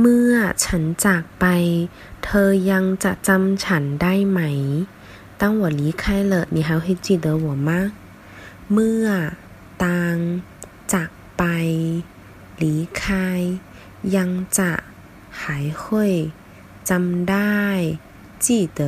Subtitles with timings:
[0.00, 0.34] เมื่อ
[0.64, 1.44] ฉันจากไป
[2.24, 4.40] เธอยังจะจำฉันได้ไหม
[5.40, 7.70] 当我离开了你还会记得我吗
[8.72, 9.06] เมื่อ
[9.84, 10.16] ตาง
[10.92, 11.42] จากไป
[12.62, 12.64] 离
[13.00, 13.02] 开
[14.16, 14.72] ยังจะ
[15.40, 15.82] หาย会
[16.88, 17.62] จำได้
[18.44, 18.46] 记
[18.78, 18.80] 得